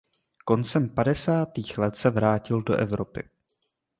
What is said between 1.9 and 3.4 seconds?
se vrátil do Evropy.